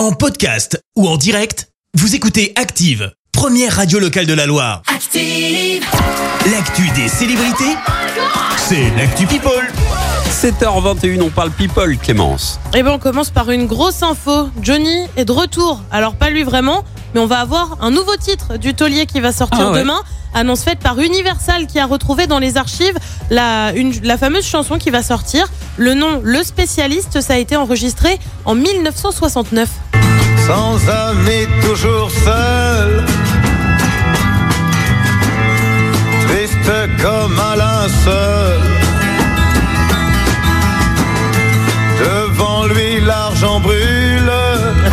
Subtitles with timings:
[0.00, 4.80] En podcast ou en direct, vous écoutez Active, première radio locale de la Loire.
[4.86, 5.84] Active.
[6.50, 7.76] L'actu des célébrités,
[8.56, 9.70] c'est l'actu People.
[10.30, 12.58] 7h21, on parle people, Clémence.
[12.74, 14.48] Eh ben on commence par une grosse info.
[14.62, 15.82] Johnny est de retour.
[15.90, 16.82] Alors pas lui vraiment,
[17.12, 19.80] mais on va avoir un nouveau titre du taulier qui va sortir Ah ouais.
[19.80, 20.00] demain.
[20.32, 22.96] Annonce faite par Universal qui a retrouvé dans les archives
[23.28, 25.46] la, une- la fameuse chanson qui va sortir.
[25.76, 29.68] Le nom Le Spécialiste, ça a été enregistré en 1969.
[30.50, 33.04] Sans amis, toujours seul.
[36.26, 36.72] Triste
[37.02, 38.60] comme un linceul.
[42.04, 43.69] Devant lui, l'argent brûle.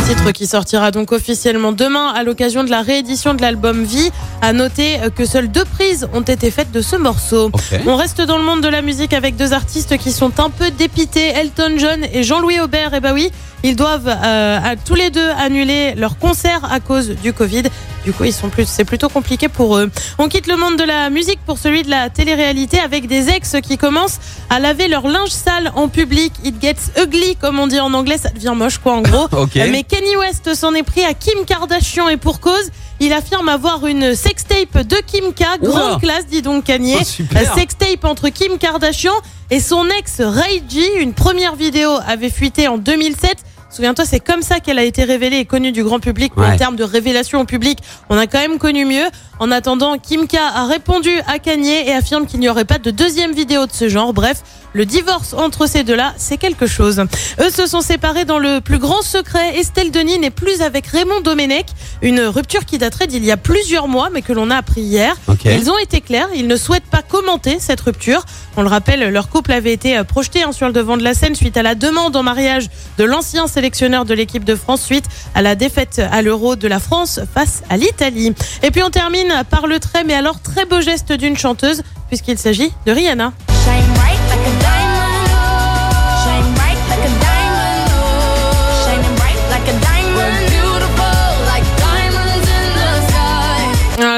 [0.08, 4.10] Titre qui sortira donc officiellement demain à l'occasion de la réédition de l'album Vie.
[4.40, 7.50] À noter que seules deux prises ont été faites de ce morceau.
[7.86, 10.70] On reste dans le monde de la musique avec deux artistes qui sont un peu
[10.70, 12.94] dépités, Elton John et Jean-Louis Aubert.
[12.94, 13.30] Et bah oui,
[13.64, 17.64] ils doivent euh, à- tous les deux annuler leur concert à cause du Covid.
[18.04, 19.90] Du coup, ils sont plus, c'est plutôt compliqué pour eux.
[20.18, 23.56] On quitte le monde de la musique pour celui de la télé-réalité avec des ex
[23.62, 24.18] qui commencent
[24.50, 26.32] à laver leur linge sale en public.
[26.44, 29.28] It gets ugly, comme on dit en anglais, ça devient moche quoi en gros.
[29.56, 32.70] Mais Kanye West s'en est pris à Kim Kardashian et pour cause.
[33.00, 36.96] Il affirme avoir une sextape de Kim K, grande classe, dit donc Kanye.
[37.00, 39.12] Oh, sextape entre Kim Kardashian
[39.50, 40.82] et son ex Ray J.
[40.98, 43.36] Une première vidéo avait fuité en 2007.
[43.70, 46.36] Souviens-toi, c'est comme ça qu'elle a été révélée et connue du grand public.
[46.36, 46.46] Ouais.
[46.46, 49.04] En termes de révélation au public, on a quand même connu mieux.
[49.40, 52.90] En attendant, Kim K a répondu à Kanye et affirme qu'il n'y aurait pas de
[52.90, 54.12] deuxième vidéo de ce genre.
[54.12, 57.02] Bref, le divorce entre ces deux-là, c'est quelque chose.
[57.40, 59.58] Eux se sont séparés dans le plus grand secret.
[59.58, 61.66] Estelle Denis n'est plus avec Raymond Domenech.
[62.02, 65.16] Une rupture qui daterait d'il y a plusieurs mois, mais que l'on a appris hier.
[65.44, 68.24] Ils ont été clairs, ils ne souhaitent pas commenter cette rupture.
[68.56, 71.14] On le rappelle, leur couple avait été euh, projeté hein, sur le devant de la
[71.14, 75.04] scène suite à la demande en mariage de l'ancien sélectionneur de l'équipe de France suite
[75.34, 78.34] à la défaite à l'Euro de la France face à l'Italie.
[78.62, 82.38] Et puis on termine par le très, mais alors très beau geste d'une chanteuse, puisqu'il
[82.38, 83.32] s'agit de Rihanna.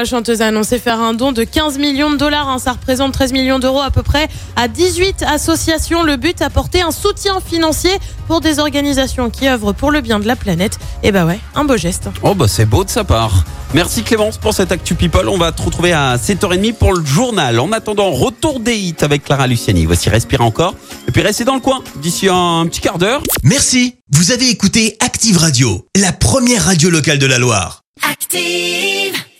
[0.01, 3.13] La chanteuse a annoncé faire un don de 15 millions de dollars, hein, ça représente
[3.13, 6.01] 13 millions d'euros à peu près, à 18 associations.
[6.01, 7.91] Le but, apporter un soutien financier
[8.27, 10.79] pour des organisations qui œuvrent pour le bien de la planète.
[11.03, 12.09] Et bah ouais, un beau geste.
[12.23, 13.43] Oh bah c'est beau de sa part.
[13.75, 15.29] Merci Clémence pour cette Actu People.
[15.29, 17.59] On va te retrouver à 7h30 pour le journal.
[17.59, 19.85] En attendant, retour des hits avec Clara Luciani.
[19.85, 20.73] Voici Respirer encore.
[21.07, 23.21] Et puis restez dans le coin d'ici un petit quart d'heure.
[23.43, 27.83] Merci, vous avez écouté Active Radio, la première radio locale de la Loire.
[28.09, 29.21] Active.